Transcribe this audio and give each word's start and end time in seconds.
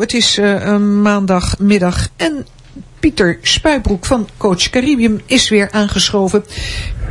Het 0.00 0.14
is 0.14 0.38
uh, 0.38 0.76
maandagmiddag 0.76 2.08
en 2.16 2.46
Pieter 3.00 3.38
Spuibroek 3.42 4.04
van 4.04 4.28
Coach 4.36 4.70
Caribium 4.70 5.20
is 5.26 5.48
weer 5.48 5.70
aangeschoven. 5.70 6.44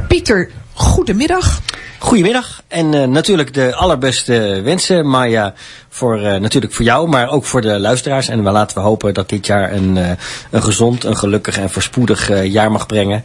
Pieter, 0.08 0.52
goedemiddag. 0.74 1.62
Goedemiddag 2.00 2.64
en 2.68 2.94
uh, 2.94 3.04
natuurlijk 3.04 3.54
de 3.54 3.76
allerbeste 3.76 4.62
wensen, 4.64 5.10
Maya, 5.10 5.54
voor, 5.90 6.20
uh, 6.20 6.36
natuurlijk 6.36 6.74
voor 6.74 6.86
jou, 6.86 7.10
maar 7.10 7.30
ook 7.30 7.46
voor 7.46 7.62
de 7.62 7.80
luisteraars. 7.80 8.28
En 8.28 8.44
we 8.44 8.52
laten 8.52 8.78
we 8.78 8.84
hopen 8.84 9.14
dat 9.14 9.30
dit 9.30 9.46
jaar 9.46 9.74
een, 9.74 9.96
uh, 9.96 10.10
een 10.52 10.64
gezond, 10.64 11.04
een 11.04 11.18
gelukkig 11.18 11.58
en 11.58 11.70
voorspoedig 11.70 12.44
jaar 12.44 12.72
mag 12.72 12.86
brengen. 12.86 13.24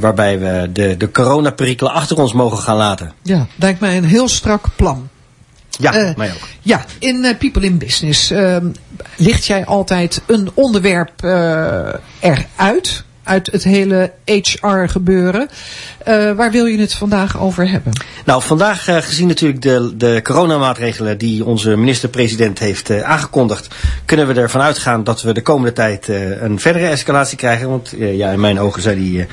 waarbij 0.00 0.38
we 0.38 0.70
de, 0.72 0.96
de 0.96 1.10
coronaperikelen 1.10 1.92
achter 1.92 2.18
ons 2.18 2.32
mogen 2.32 2.58
gaan 2.58 2.76
laten. 2.76 3.12
Ja, 3.22 3.46
lijkt 3.56 3.80
mij 3.80 3.96
een 3.96 4.04
heel 4.04 4.28
strak 4.28 4.66
plan. 4.76 5.08
Ja, 5.78 5.96
uh, 5.96 6.14
mij 6.16 6.30
ook. 6.30 6.48
Ja, 6.62 6.84
in 6.98 7.24
uh, 7.24 7.36
People 7.38 7.62
in 7.62 7.78
Business 7.78 8.32
uh, 8.32 8.56
licht 9.16 9.46
jij 9.46 9.64
altijd 9.64 10.22
een 10.26 10.50
onderwerp 10.54 11.22
eruit 12.20 13.04
uit 13.24 13.48
het 13.52 13.64
hele 13.64 14.12
HR 14.24 14.86
gebeuren. 14.86 15.48
waar 16.36 16.50
wil 16.50 16.64
je 16.66 16.78
het 16.78 16.94
vandaag 16.94 17.40
over 17.40 17.68
hebben? 17.68 17.92
Nou, 18.24 18.42
vandaag 18.42 18.84
gezien 18.84 19.26
natuurlijk 19.28 19.62
de, 19.62 19.92
de 19.96 20.20
coronamaatregelen 20.22 21.18
die 21.18 21.44
onze 21.44 21.76
minister-president 21.76 22.58
heeft 22.58 23.02
aangekondigd, 23.02 23.74
kunnen 24.04 24.26
we 24.26 24.34
ervan 24.34 24.60
uitgaan 24.60 25.04
dat 25.04 25.22
we 25.22 25.32
de 25.32 25.42
komende 25.42 25.72
tijd 25.72 26.08
een 26.40 26.60
verdere 26.60 26.86
escalatie 26.86 27.36
krijgen. 27.36 27.68
Want 27.68 27.94
ja, 27.98 28.30
in 28.30 28.40
mijn 28.40 28.60
ogen 28.60 28.82
zijn 28.82 28.98
die 28.98 29.26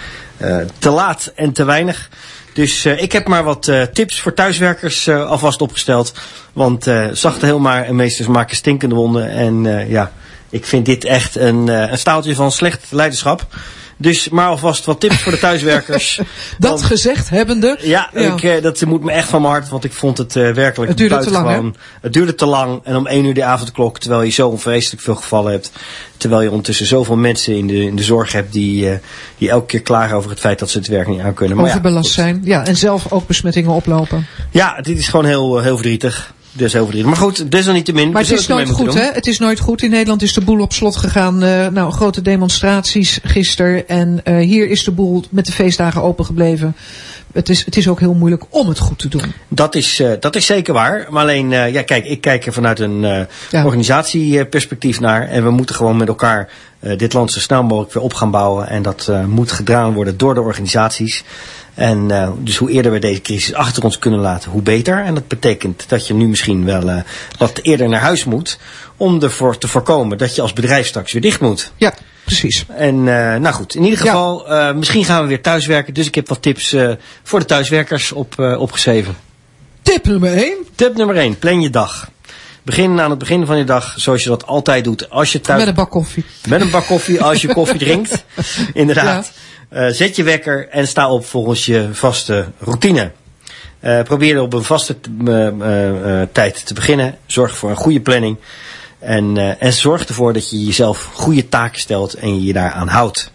te 0.80 0.90
laat 0.90 1.32
en 1.36 1.52
te 1.52 1.64
weinig. 1.64 2.10
Dus 2.54 2.86
ik 2.86 3.12
heb 3.12 3.28
maar 3.28 3.44
wat 3.44 3.72
tips 3.94 4.22
voor 4.22 4.34
thuiswerkers 4.34 5.10
alvast 5.10 5.62
opgesteld. 5.62 6.14
Want 6.54 6.88
zachte 7.12 7.46
heel 7.46 7.60
maar 7.60 7.84
en 7.84 7.96
meesters 7.96 8.28
maken 8.28 8.56
stinkende 8.56 8.96
wonden. 8.96 9.30
En 9.30 9.88
ja, 9.90 10.12
ik 10.50 10.66
vind 10.66 10.86
dit 10.86 11.06
echt 11.06 11.36
een, 11.36 11.68
een 11.68 11.98
staaltje 11.98 12.36
van 12.36 12.52
slecht 12.52 12.86
leiderschap. 12.90 13.48
Dus 14.02 14.30
maar 14.30 14.48
alvast 14.48 14.86
wat 14.86 15.00
tips 15.00 15.22
voor 15.22 15.32
de 15.32 15.38
thuiswerkers. 15.38 16.20
dat 16.60 16.72
want, 16.72 16.84
gezegd 16.84 17.30
hebbende. 17.30 17.78
Ja, 17.82 18.10
ja. 18.14 18.20
Ik, 18.34 18.44
uh, 18.44 18.62
dat 18.62 18.86
moet 18.86 19.04
me 19.04 19.12
echt 19.12 19.30
van 19.30 19.42
mijn 19.42 19.54
hart. 19.54 19.70
Want 19.70 19.84
ik 19.84 19.94
vond 19.94 20.18
het 20.18 20.36
uh, 20.36 20.54
werkelijk 20.54 20.90
Het 20.90 20.98
duurde 20.98 21.20
te 21.20 21.32
lang? 21.32 21.76
Het 22.02 22.14
duurde 22.14 22.36
te 22.36 22.46
lang. 22.46 22.82
En 22.84 22.96
om 22.96 23.08
één 23.08 23.26
uur 23.26 23.34
de 23.34 23.44
avondklok, 23.44 24.00
terwijl 24.00 24.22
je 24.22 24.32
zo 24.32 24.48
onvreselijk 24.48 25.02
veel 25.02 25.16
gevallen 25.16 25.52
hebt. 25.52 25.72
Terwijl 26.18 26.42
je 26.42 26.50
ondertussen 26.50 26.86
zoveel 26.86 27.16
mensen 27.16 27.56
in 27.56 27.68
de, 27.68 27.82
in 27.84 27.96
de 27.96 28.04
zorg 28.04 28.32
hebt 28.32 28.54
die, 28.54 28.86
uh, 28.86 28.96
die 29.38 29.50
elke 29.50 29.66
keer 29.66 29.82
klagen 29.82 30.18
over 30.18 30.30
het 30.30 30.40
feit 30.40 30.60
dat 30.60 30.70
ze 30.70 30.78
het 30.78 30.88
werk 30.88 31.08
niet 31.08 31.20
aan 31.20 31.34
kunnen. 31.34 31.58
Maar 31.58 31.66
Overbelast 31.66 32.16
ja, 32.16 32.24
zijn. 32.24 32.42
Ja, 32.44 32.66
en 32.66 32.78
zelf 32.78 33.12
ook 33.12 33.28
besmettingen 33.28 33.72
oplopen. 33.72 34.28
Ja, 34.52 34.82
dit 34.82 34.98
is 34.98 35.08
gewoon 35.08 35.26
heel, 35.26 35.60
heel 35.60 35.76
verdrietig. 35.76 36.34
Dus 36.54 36.74
Maar 37.04 37.16
goed, 37.16 37.52
desalniettemin. 37.52 38.12
Maar 38.12 38.22
het 38.22 38.32
is 38.32 38.48
nooit 38.48 38.70
goed, 38.70 38.94
hè? 38.94 39.12
Het 39.12 39.28
is 39.28 39.40
nooit 39.40 39.60
goed. 39.60 39.82
In 39.84 39.90
Nederland 39.90 40.22
is 40.22 40.34
de 40.34 40.42
boel 40.42 40.60
op 40.60 40.74
slot 40.74 40.96
gegaan. 40.96 41.44
Uh, 41.44 41.68
nou, 41.68 41.92
grote 41.92 42.22
demonstraties 42.22 43.20
gisteren. 43.24 43.88
En 43.88 44.22
uh, 44.24 44.38
hier 44.38 44.70
is 44.70 44.84
de 44.84 44.92
boel 44.92 45.24
met 45.30 45.46
de 45.46 45.52
feestdagen 45.52 46.02
open 46.02 46.26
gebleven. 46.26 46.76
Het 47.34 47.50
is, 47.50 47.66
het 47.66 47.78
is 47.78 47.88
ook 47.88 48.00
heel 48.00 48.14
moeilijk 48.14 48.44
om 48.50 48.68
het 48.68 48.80
goed 48.80 49.00
te 49.00 49.08
doen. 49.08 49.34
Dat 49.48 49.76
is, 49.76 50.00
uh, 50.00 50.12
dat 50.20 50.36
is 50.36 50.46
zeker 50.46 50.74
waar. 50.74 51.08
Maar 51.10 51.22
alleen, 51.22 51.50
ja, 51.50 51.82
kijk, 51.82 52.06
ik 52.06 52.22
kijk 52.22 52.46
er 52.46 52.54
vanuit 52.54 52.80
een 52.80 53.02
ja. 53.52 53.66
organisatieperspectief 53.66 55.00
naar. 55.00 55.28
En 55.28 55.44
we 55.44 55.52
moeten 55.52 55.76
gewoon 55.76 55.98
met 55.98 56.08
elkaar 56.08 56.50
dit 56.98 57.14
land 57.14 57.32
zo 57.32 57.40
snel 57.40 57.64
mogelijk 57.64 57.94
weer 57.94 58.04
op 58.04 58.14
gaan 58.14 58.32
bouwen. 58.32 58.70
En 58.70 58.82
dat 58.82 59.12
moet 59.28 59.52
gedaan 59.52 59.94
worden 59.94 60.18
door 60.18 60.34
de 60.34 60.42
organisaties. 60.42 61.24
En 61.74 62.10
uh, 62.10 62.30
dus 62.38 62.58
hoe 62.58 62.72
eerder 62.72 62.92
we 62.92 63.00
deze 63.00 63.22
crisis 63.22 63.54
achter 63.54 63.84
ons 63.84 64.00
kunnen 64.00 64.20
laten, 64.20 64.52
hoe 64.52 64.62
beter. 64.62 65.04
En 65.04 65.14
dat 65.14 65.28
betekent 65.28 65.84
dat 65.88 66.08
je 66.08 66.14
nu 66.14 66.28
misschien 66.28 66.66
wel 66.66 66.84
uh, 66.84 67.02
wat 67.38 67.60
eerder 67.62 67.90
naar 67.90 68.00
huis 68.00 68.24
moet. 68.24 68.60
Om 68.98 69.22
ervoor 69.22 69.58
te 69.58 69.68
voorkomen 69.68 70.18
dat 70.18 70.36
je 70.36 70.42
als 70.42 70.54
bedrijf 70.54 70.88
straks 70.88 71.12
weer 71.12 71.22
dicht 71.22 71.42
moet. 71.42 71.72
Ja, 71.76 71.94
precies. 72.24 72.66
En 72.68 72.96
uh, 72.96 73.36
nou 73.36 73.52
goed, 73.52 73.76
in 73.76 73.84
ieder 73.84 74.00
geval, 74.00 74.48
ja. 74.48 74.74
misschien 74.74 75.06
gaan 75.06 75.22
we 75.22 75.28
weer 75.28 75.42
thuiswerken. 75.42 75.94
Dus 75.94 76.08
ik 76.08 76.16
heb 76.16 76.28
wat 76.28 76.42
tips 76.42 76.76
voor 77.24 77.40
de 77.40 77.46
thuiswerkers 77.46 78.12
op, 78.12 78.40
opgeschreven. 78.40 79.16
Tip 79.82 80.06
nummer 80.06 80.34
1. 80.34 80.58
Tip 80.76 80.96
nummer 80.96 81.16
1, 81.16 81.40
plan 81.40 81.62
je 81.62 81.70
dag. 81.70 82.10
Begin 82.64 83.00
aan 83.00 83.10
het 83.10 83.20
begin 83.20 83.46
van 83.46 83.58
je 83.58 83.64
dag 83.64 83.94
zoals 83.96 84.24
je 84.24 84.30
dat 84.30 84.46
altijd 84.46 84.84
doet. 84.84 85.10
Als 85.10 85.32
je 85.32 85.42
thuis... 85.42 85.60
Met 85.60 85.68
een 85.68 85.74
bak 85.74 85.90
koffie. 85.90 86.26
Met 86.48 86.62
een 86.62 86.70
bak 86.70 86.86
koffie 86.86 87.24
als 87.24 87.42
je 87.42 87.54
koffie 87.54 87.80
drinkt. 87.86 88.24
Inderdaad. 88.74 89.32
Ja. 89.70 89.88
Uh, 89.88 89.94
zet 89.94 90.16
je 90.16 90.24
wekker 90.24 90.70
en 90.70 90.88
sta 90.88 91.10
op 91.10 91.26
volgens 91.26 91.66
je 91.66 91.90
vaste 91.92 92.48
routine. 92.60 93.12
Uh, 93.82 94.02
probeer 94.02 94.36
er 94.36 94.42
op 94.42 94.54
een 94.54 94.64
vaste 94.64 94.96
uh, 95.24 96.22
tijd 96.32 96.66
te 96.66 96.74
beginnen. 96.74 97.18
Zorg 97.26 97.58
voor 97.58 97.70
een 97.70 97.76
goede 97.76 98.02
planning. 98.02 98.38
En, 99.00 99.58
en 99.60 99.74
zorg 99.74 100.06
ervoor 100.06 100.34
dat 100.34 100.50
je 100.50 100.66
jezelf 100.66 101.10
goede 101.14 101.50
taken 101.50 101.80
stelt 101.80 102.14
en 102.14 102.36
je 102.36 102.44
je 102.44 102.54
daaraan 102.54 102.88
houdt. 102.88 103.32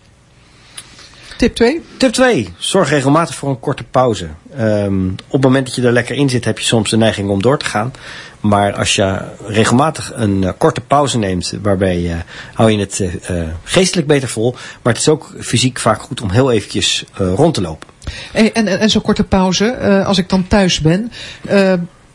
Tip 1.36 1.54
2? 1.54 1.82
Tip 1.97 2.12
2. 2.12 2.54
Zorg 2.58 2.88
regelmatig 2.88 3.34
voor 3.34 3.48
een 3.48 3.60
korte 3.60 3.84
pauze. 3.84 4.28
Um, 4.60 5.10
op 5.10 5.32
het 5.32 5.42
moment 5.42 5.66
dat 5.66 5.74
je 5.74 5.82
er 5.82 5.92
lekker 5.92 6.16
in 6.16 6.28
zit, 6.28 6.44
heb 6.44 6.58
je 6.58 6.64
soms 6.64 6.91
de 6.91 6.97
neiging 6.97 7.28
om 7.28 7.42
door 7.42 7.58
te 7.58 7.64
gaan. 7.64 7.92
Maar 8.41 8.72
als 8.72 8.94
je 8.94 9.22
regelmatig 9.47 10.12
een 10.14 10.42
uh, 10.42 10.50
korte 10.58 10.80
pauze 10.80 11.19
neemt, 11.19 11.52
waarbij 11.62 11.98
uh, 11.98 12.14
hou 12.54 12.70
je 12.70 12.78
het 12.78 13.00
uh, 13.00 13.42
geestelijk 13.64 14.06
beter 14.06 14.28
vol. 14.28 14.52
Maar 14.82 14.92
het 14.92 15.02
is 15.02 15.08
ook 15.08 15.34
fysiek 15.41 15.78
vaak 15.78 16.00
goed 16.00 16.20
om 16.20 16.30
heel 16.30 16.52
eventjes 16.52 17.04
rond 17.14 17.54
te 17.54 17.60
lopen. 17.60 17.88
En, 18.32 18.54
en, 18.54 18.66
en 18.66 18.91
zo'n 18.91 19.03
korte 19.03 19.24
pauze, 19.24 19.76
als 20.04 20.18
ik 20.18 20.28
dan 20.28 20.48
thuis 20.48 20.80
ben, 20.80 21.12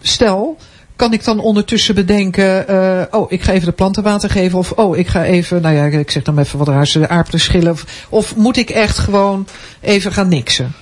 stel 0.02 0.58
kan 0.96 1.14
ik 1.14 1.24
dan 1.24 1.40
ondertussen 1.40 1.96
bedenken, 1.96 2.66
uh, 2.70 3.02
oh, 3.12 3.32
ik 3.32 3.42
ga 3.42 3.52
even 3.52 3.68
de 3.68 3.74
planten 3.74 4.04
water 4.04 4.30
geven. 4.30 4.58
Of, 4.58 4.72
oh, 4.72 4.98
ik 4.98 5.08
ga 5.08 5.24
even, 5.24 5.62
nou 5.62 5.76
ja, 5.76 5.86
ik 5.86 6.12
zeg 6.12 6.24
dan 6.24 6.40
even 6.40 6.58
wat 6.58 6.68
raars, 6.68 6.92
de 6.92 7.08
aardappelen 7.08 7.40
schillen. 7.40 7.72
Of, 7.72 8.06
of 8.10 8.36
moet 8.36 8.58
ik 8.58 8.70
echt 8.70 8.98
gewoon 8.98 9.48
even 9.82 10.12
gaan 10.12 10.28
niksen? 10.28 10.74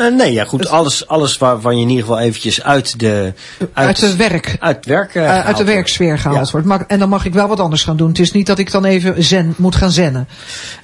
Uh, 0.00 0.16
nee, 0.16 0.32
ja 0.32 0.44
goed. 0.44 0.68
Alles, 0.68 1.06
alles 1.06 1.38
waarvan 1.38 1.76
je 1.76 1.82
in 1.82 1.88
ieder 1.88 2.04
geval 2.04 2.20
eventjes 2.20 2.62
uit 2.62 3.00
de... 3.00 3.32
Uit, 3.58 3.86
uit 3.86 4.00
de 4.00 4.16
werk. 4.16 4.56
Uit, 4.60 4.86
werk, 4.86 5.14
uh, 5.14 5.46
uit 5.46 5.56
de 5.56 5.64
werksfeer 5.64 6.18
gehaald 6.18 6.46
ja. 6.46 6.52
wordt. 6.52 6.66
Maar, 6.66 6.84
en 6.86 6.98
dan 6.98 7.08
mag 7.08 7.24
ik 7.24 7.32
wel 7.32 7.48
wat 7.48 7.60
anders 7.60 7.82
gaan 7.82 7.96
doen. 7.96 8.08
Het 8.08 8.18
is 8.18 8.32
niet 8.32 8.46
dat 8.46 8.58
ik 8.58 8.70
dan 8.70 8.84
even 8.84 9.24
zen, 9.24 9.54
moet 9.56 9.74
gaan 9.74 9.90
zennen. 9.90 10.28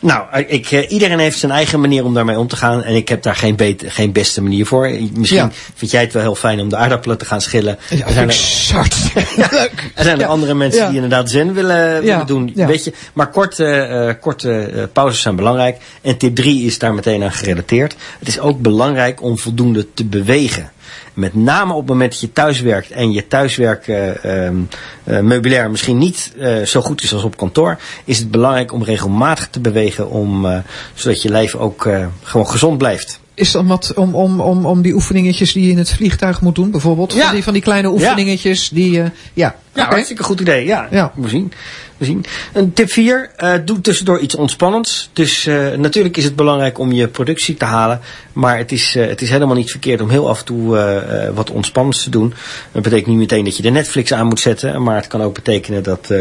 Nou, 0.01 0.45
ik, 0.47 0.71
iedereen 0.71 1.19
heeft 1.19 1.39
zijn 1.39 1.53
eigen 1.53 1.81
manier 1.81 2.05
om 2.05 2.15
daarmee 2.15 2.39
om 2.39 2.49
te 2.49 2.57
gaan. 2.57 2.83
En 2.83 2.95
ik 2.95 3.09
heb 3.09 3.23
daar 3.23 3.37
geen, 3.37 3.57
beter, 3.57 3.91
geen 3.91 4.13
beste 4.13 4.43
manier 4.43 4.67
voor. 4.67 4.91
Misschien 5.13 5.39
ja. 5.39 5.51
vind 5.75 5.91
jij 5.91 6.01
het 6.01 6.13
wel 6.13 6.23
heel 6.23 6.35
fijn 6.35 6.61
om 6.61 6.69
de 6.69 6.77
aardappelen 6.77 7.19
te 7.19 7.25
gaan 7.25 7.41
schillen. 7.41 7.79
Ja, 7.91 8.07
er 8.07 8.13
zijn 8.13 8.29
er, 8.29 9.49
Leuk. 9.59 9.91
Er 9.95 10.05
zijn 10.05 10.21
er 10.21 10.27
andere 10.27 10.55
mensen 10.55 10.87
die 10.87 10.95
inderdaad 10.95 11.31
zen 11.31 11.55
willen, 11.55 12.03
willen 12.03 12.27
doen. 12.27 12.53
Weet 12.55 12.85
je. 12.85 12.93
Maar 13.13 13.31
korte, 13.31 14.17
korte 14.21 14.89
pauzes 14.93 15.21
zijn 15.21 15.37
belangrijk. 15.37 15.77
En 16.03 16.17
tip 16.17 16.35
3 16.35 16.67
is 16.67 16.79
daar 16.79 16.95
meteen 16.95 17.23
aan 17.23 17.33
gerelateerd. 17.33 17.97
Het 18.19 18.29
is 18.29 18.39
ook 18.39 18.61
belangrijk 18.61 19.04
om 19.21 19.39
voldoende 19.39 19.87
te 19.95 20.05
bewegen. 20.05 20.73
Met 21.15 21.35
name 21.35 21.73
op 21.73 21.79
het 21.79 21.89
moment 21.89 22.11
dat 22.11 22.21
je 22.21 22.33
thuis 22.33 22.61
werkt 22.61 22.91
en 22.91 23.13
je 23.13 23.27
thuiswerk 23.27 23.87
uh, 23.87 24.09
uh, 24.45 25.21
meubilair 25.21 25.71
misschien 25.71 25.99
niet 25.99 26.33
uh, 26.37 26.63
zo 26.63 26.81
goed 26.81 27.03
is 27.03 27.13
als 27.13 27.25
op 27.25 27.37
kantoor, 27.37 27.79
is 28.05 28.19
het 28.19 28.31
belangrijk 28.31 28.73
om 28.73 28.83
regelmatig 28.83 29.49
te 29.49 29.61
bewegen, 29.61 30.11
om, 30.11 30.63
zodat 30.95 31.23
je 31.23 31.29
lijf 31.29 31.55
ook 31.55 31.89
gewoon 32.23 32.49
gezond 32.49 32.79
blijft. 32.79 33.21
Is 33.35 33.51
dan 33.51 33.67
wat 33.67 33.93
om, 33.95 34.15
om, 34.15 34.41
om, 34.41 34.67
om 34.67 34.83
die 34.83 34.95
oefeningetjes 34.95 35.53
die 35.53 35.65
je 35.65 35.71
in 35.71 35.79
het 35.79 35.93
vliegtuig 35.93 36.41
moet 36.41 36.55
doen, 36.55 36.71
bijvoorbeeld? 36.71 37.13
Ja. 37.13 37.25
Van, 37.25 37.35
die, 37.35 37.43
van 37.43 37.53
die 37.53 37.63
kleine 37.63 37.89
oefeningetjes 37.89 38.69
ja. 38.69 38.77
die, 38.77 39.03
ja. 39.33 39.55
Ja, 39.75 39.83
okay. 39.83 39.95
hartstikke 39.95 40.23
goed 40.23 40.41
idee. 40.41 40.65
Ja, 40.65 40.89
ja. 40.91 41.13
we 41.15 41.29
zien 41.29 41.53
we 41.97 42.05
zien. 42.05 42.25
Een 42.53 42.73
tip 42.73 42.91
4, 42.91 43.31
uh, 43.39 43.53
doe 43.65 43.81
tussendoor 43.81 44.19
iets 44.19 44.35
ontspannends. 44.35 45.11
Dus 45.13 45.47
uh, 45.47 45.71
natuurlijk 45.71 46.17
is 46.17 46.25
het 46.25 46.37
belangrijk 46.37 46.79
om 46.79 46.93
je 46.93 47.09
productie 47.09 47.55
te 47.57 47.65
halen. 47.65 48.01
Maar 48.33 48.59
het 48.59 48.73
is, 48.73 48.97
uh, 48.97 49.07
het 49.07 49.23
is 49.23 49.31
helemaal 49.31 49.57
niet 49.57 49.71
verkeerd 49.71 50.01
om 50.01 50.09
heel 50.09 50.29
af 50.29 50.39
en 50.39 50.45
toe 50.45 51.33
wat 51.35 51.51
ontspannends 51.51 52.03
te 52.03 52.11
doen. 52.11 52.35
Dat 52.73 52.83
betekent 52.83 53.07
niet 53.07 53.19
meteen 53.19 53.45
dat 53.45 53.57
je 53.57 53.63
de 53.63 53.71
Netflix 53.71 54.13
aan 54.13 54.27
moet 54.27 54.41
zetten. 54.41 54.83
Maar 54.83 54.97
het 54.97 55.07
kan 55.07 55.23
ook 55.23 55.35
betekenen 55.35 55.83
dat, 55.83 56.13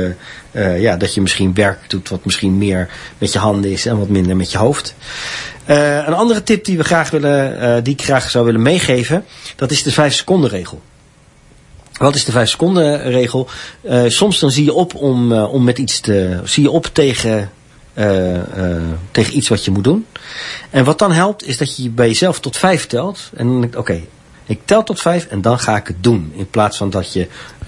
ja, 0.78 0.97
dat 0.97 1.14
je 1.14 1.22
misschien 1.22 1.53
werk 1.53 1.79
doet 1.88 2.09
wat 2.09 2.26
misschien 2.26 2.58
meer 2.58 2.90
met 3.17 3.34
je 3.34 3.40
handen 3.40 3.72
is 3.72 3.85
en 3.85 3.97
wat 3.97 4.09
minder 4.09 4.35
met 4.35 4.52
je 4.52 4.58
hoofd. 4.58 4.96
een 5.66 6.14
andere 6.14 6.44
tip 6.44 6.66
die, 6.66 6.78
we 6.78 6.84
graag 6.84 7.09
willen, 7.09 7.84
die 7.84 7.94
ik 7.94 8.02
graag 8.02 8.29
zou 8.29 8.46
willen 8.46 8.61
meegeven, 8.61 9.26
dat 9.56 9.72
is 9.72 9.84
de 9.84 9.91
5 9.91 10.14
seconden 10.14 10.49
regel. 10.49 10.82
Wat 12.03 12.16
is 12.16 12.26
de 12.26 12.32
5 12.32 12.50
seconden 12.50 13.02
regel? 13.02 13.50
Uh, 13.82 14.03
soms 14.08 14.40
dan 14.40 14.52
zie 14.52 14.64
je 14.64 14.73
op 14.73 14.96
om, 14.96 15.32
uh, 15.32 15.53
om 15.53 15.64
met 15.64 15.78
iets 15.78 16.00
te. 16.00 16.40
zie 16.44 16.64
je 16.64 16.72
op 16.72 16.85
tegen, 16.85 17.52
uh, 17.94 18.41
tegen 19.11 19.38
iets 19.38 19.47
wat 19.47 19.66
je 19.66 19.72
moet 19.72 19.84
doen. 19.84 20.05
En 20.70 20.84
wat 20.84 21.00
dan 21.00 21.11
helpt, 21.11 21.47
is 21.47 21.58
dat 21.58 21.78
je 21.78 21.90
bij 21.90 22.08
jezelf 22.08 22.40
tot 22.40 22.58
5 22.58 22.88
telt. 22.88 23.29
En 23.35 23.47
dan 23.47 23.61
denk 23.61 23.73
ik, 23.73 23.79
oké, 23.79 23.91
okay, 23.91 24.08
ik 24.46 24.59
tel 24.66 24.84
tot 24.84 25.02
5 25.02 25.26
en 25.26 25.41
dan 25.41 25.59
ga 25.59 25.76
ik 25.76 25.88
het 25.88 26.03
doen. 26.03 26.32
In 26.35 26.50
plaats 26.50 26.78
van 26.78 26.90
dat 26.90 27.14
je 27.14 27.28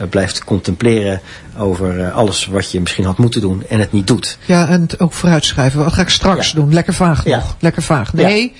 blijft 0.09 0.43
contempleren 0.43 1.21
over 1.57 2.11
alles 2.11 2.45
wat 2.45 2.71
je 2.71 2.79
misschien 2.79 3.05
had 3.05 3.17
moeten 3.17 3.41
doen 3.41 3.63
en 3.69 3.79
het 3.79 3.91
niet 3.91 4.07
doet. 4.07 4.37
Ja, 4.45 4.67
en 4.67 4.87
ook 4.97 5.13
vooruitschrijven. 5.13 5.83
Wat 5.83 5.93
ga 5.93 6.01
ik 6.01 6.09
straks 6.09 6.51
ja. 6.51 6.55
doen? 6.55 6.73
Lekker 6.73 6.93
vaag 6.93 7.25
nog. 7.25 7.35
Ja. 7.35 7.43
Lekker 7.59 7.83
vaag. 7.83 8.13
Nee, 8.13 8.43
ja. 8.43 8.59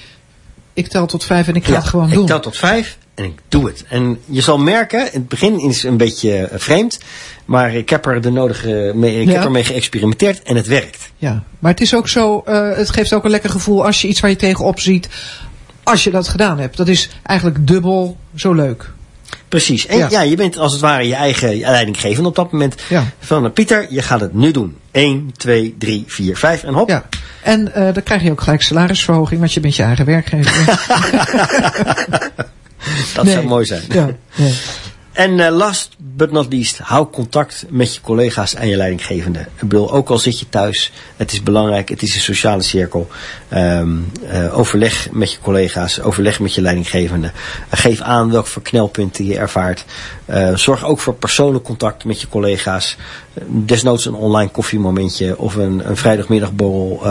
ik 0.74 0.88
tel 0.88 1.06
tot 1.06 1.24
5 1.24 1.48
en 1.48 1.56
ik 1.56 1.66
ga 1.66 1.74
het 1.74 1.86
gewoon 1.86 2.10
doen. 2.10 2.22
Ik 2.22 2.28
tel 2.28 2.40
tot 2.40 2.58
5 2.58 2.98
en 3.16 3.24
ik 3.24 3.40
doe 3.48 3.66
het. 3.66 3.84
En 3.90 4.20
je 4.26 4.42
zal 4.42 4.58
merken, 4.58 5.00
in 5.00 5.20
het 5.20 5.28
begin 5.28 5.60
is 5.60 5.76
het 5.76 5.92
een 5.92 5.98
beetje 5.98 6.38
eh, 6.38 6.60
vreemd. 6.60 7.00
Maar 7.46 7.74
ik 7.74 7.90
heb 7.90 8.06
er 8.06 8.22
de 8.22 8.32
nodige 8.32 8.92
mee, 8.96 9.22
ik 9.22 9.30
heb 9.30 9.44
ermee 9.44 9.64
geëxperimenteerd 9.64 10.44
en 10.44 10.56
het 10.56 10.68
werkt. 10.68 11.12
Ja, 11.18 11.44
maar 11.60 11.72
het 11.72 11.82
is 11.82 11.96
ook 11.96 12.08
zo, 12.08 12.44
uh, 12.48 12.76
het 12.76 12.90
geeft 12.90 13.14
ook 13.14 13.24
een 13.24 13.32
lekker 13.32 13.50
gevoel 13.50 13.86
als 13.86 14.02
je 14.02 14.08
iets 14.08 14.20
waar 14.20 14.30
je 14.30 14.36
tegenop 14.36 14.80
ziet. 14.80 15.10
Als 15.84 16.04
je 16.04 16.12
dat 16.12 16.28
gedaan 16.28 16.60
hebt. 16.60 16.78
Dat 16.78 16.88
is 16.88 17.10
eigenlijk 17.24 17.68
dubbel 17.68 18.18
zo 18.36 18.54
leuk. 18.54 18.92
Precies. 19.48 19.86
En 19.86 20.10
ja. 20.10 20.22
je 20.22 20.36
bent 20.36 20.58
als 20.58 20.72
het 20.72 20.82
ware 20.82 21.08
je 21.08 21.16
eigen 21.16 21.60
leidinggevende 21.60 22.30
op 22.30 22.36
dat 22.36 22.52
moment. 22.52 22.76
Ja. 22.90 23.04
Van 23.20 23.54
Pieter, 23.54 23.88
je 23.90 24.02
gaat 24.02 24.20
het 24.20 24.34
nu 24.34 24.52
doen. 24.52 24.78
1, 24.92 25.32
2, 25.38 25.76
3, 25.78 26.04
4, 26.08 26.38
5 26.38 26.64
en 26.64 26.74
hop. 26.74 26.90
Ja. 26.90 27.06
En 27.42 27.72
uh, 27.78 27.94
dan 27.94 28.04
krijg 28.04 28.24
je 28.24 28.32
ook 28.32 28.42
gelijk 28.42 28.62
salarisverhoging, 28.62 29.40
want 29.40 29.54
je 29.54 29.60
bent 29.60 29.76
je 29.76 29.84
eigen 29.84 30.06
werkgever. 30.06 30.80
dat 33.16 33.28
zou 33.28 33.46
mooi 33.46 33.66
zijn. 33.66 33.84
Ja, 33.90 34.16
ja. 34.36 34.50
En 35.16 35.38
uh, 35.38 35.50
last 35.50 35.96
but 35.98 36.32
not 36.32 36.54
least, 36.54 36.78
hou 36.78 37.10
contact 37.10 37.66
met 37.70 37.94
je 37.94 38.02
collega's 38.02 38.54
en 38.54 38.68
je 38.68 38.76
leidinggevende. 38.76 39.40
Ik 39.40 39.68
bedoel, 39.68 39.92
ook 39.92 40.10
al 40.10 40.18
zit 40.18 40.40
je 40.40 40.50
thuis, 40.50 40.92
het 41.16 41.32
is 41.32 41.44
belangrijk, 41.44 41.90
het 41.90 42.02
is 42.02 42.16
een 42.16 42.22
sociale 42.22 42.62
cirkel. 42.62 43.08
Um, 43.54 44.12
uh, 44.24 44.58
overleg 44.58 45.08
met 45.12 45.32
je 45.32 45.38
collega's, 45.42 46.00
overleg 46.02 46.40
met 46.40 46.54
je 46.54 46.62
leidinggevende. 46.62 47.28
Uh, 47.28 47.32
geef 47.70 48.02
aan 48.02 48.32
welke 48.32 48.50
verknelpunten 48.50 49.26
je 49.26 49.38
ervaart. 49.38 49.86
zorg 50.54 50.86
ook 50.86 51.00
voor 51.00 51.14
persoonlijk 51.14 51.64
contact 51.64 52.06
met 52.06 52.22
je 52.22 52.28
collega's. 52.28 52.98
Desnoods 53.48 54.06
een 54.06 54.14
online 54.14 54.52
koffiemomentje 54.52 55.38
of 55.38 55.56
een, 55.56 55.90
een 55.90 55.98
vrijdagmiddagborrel 55.98 57.02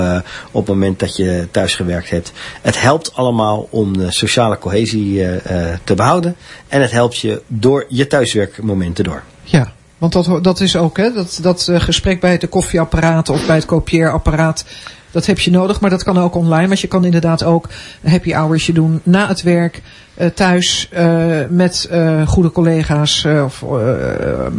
op 0.50 0.66
het 0.66 0.74
moment 0.74 0.98
dat 0.98 1.16
je 1.16 1.48
thuis 1.50 1.74
gewerkt 1.74 2.10
hebt. 2.10 2.32
Het 2.62 2.80
helpt 2.80 3.14
allemaal 3.14 3.68
om 3.70 3.98
de 3.98 4.10
sociale 4.10 4.58
cohesie 4.58 5.26
te 5.84 5.94
behouden. 5.94 6.36
En 6.68 6.80
het 6.80 6.90
helpt 6.90 7.18
je 7.18 7.42
door 7.46 7.86
je 7.88 8.06
thuiswerkmomenten 8.06 9.04
door. 9.04 9.22
Ja, 9.42 9.72
want 9.98 10.12
dat, 10.12 10.44
dat 10.44 10.60
is 10.60 10.76
ook, 10.76 10.96
hè, 10.96 11.12
dat, 11.12 11.38
dat 11.42 11.70
gesprek 11.72 12.20
bij 12.20 12.32
het 12.32 12.48
koffieapparaat 12.48 13.28
of 13.28 13.46
bij 13.46 13.56
het 13.56 13.64
kopieerapparaat. 13.64 14.64
Dat 15.10 15.26
heb 15.26 15.38
je 15.38 15.50
nodig, 15.50 15.80
maar 15.80 15.90
dat 15.90 16.02
kan 16.02 16.18
ook 16.18 16.34
online. 16.34 16.68
Want 16.68 16.80
je 16.80 16.86
kan 16.86 17.04
inderdaad 17.04 17.44
ook 17.44 17.68
happy 18.04 18.32
hoursje 18.32 18.72
doen 18.72 19.00
na 19.02 19.28
het 19.28 19.42
werk, 19.42 19.82
uh, 20.16 20.26
thuis, 20.26 20.88
met 21.48 21.90
goede 22.26 22.50
collega's 22.50 23.24
of 23.24 23.64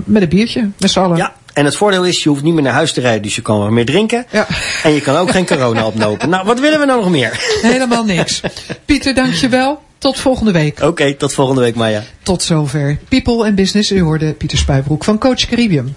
met 0.06 0.22
een 0.22 0.30
biertje, 0.30 0.70
met 0.80 0.92
z'n 0.92 1.00
allen. 1.00 1.18
Ja, 1.18 1.34
en 1.56 1.66
het 1.66 1.76
voordeel 1.76 2.06
is, 2.06 2.24
je 2.24 2.30
hoeft 2.30 2.44
niet 2.44 2.54
meer 2.54 2.64
naar 2.64 2.74
huis 2.74 2.94
te 2.94 3.02
rijden, 3.02 3.22
dus 3.22 3.36
je 3.36 3.42
kan 3.42 3.60
wel 3.60 3.70
meer 3.70 3.86
drinken. 3.86 4.26
Ja. 4.32 4.48
En 4.84 4.92
je 4.92 5.02
kan 5.02 5.16
ook 5.16 5.32
geen 5.32 5.46
corona 5.46 5.86
opnopen. 5.92 6.30
Nou, 6.30 6.46
wat 6.46 6.60
willen 6.60 6.80
we 6.80 6.86
nou 6.86 7.02
nog 7.02 7.10
meer? 7.10 7.40
Helemaal 7.62 8.04
niks. 8.04 8.42
Pieter, 8.86 9.14
dankjewel. 9.14 9.82
Tot 9.98 10.20
volgende 10.20 10.52
week. 10.52 10.80
Oké, 10.82 11.14
tot 11.14 11.34
volgende 11.34 11.62
week 11.62 11.76
Maya. 11.76 12.04
Tot 12.24 12.44
zover. 12.44 12.98
People 13.10 13.46
and 13.46 13.56
Business. 13.56 13.92
U 13.92 14.02
hoorde 14.02 14.34
Pieter 14.34 14.58
Spuibroek 14.58 15.04
van 15.04 15.18
Coach 15.18 15.46
Caribbean. 15.46 15.96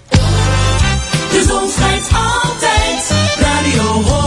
De 1.30 1.44
zon 1.48 1.68
schijnt 1.70 2.08
altijd. 2.12 3.10
Radio 3.38 4.17